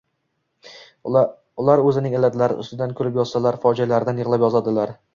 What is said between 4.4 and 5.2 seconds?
yozadilar.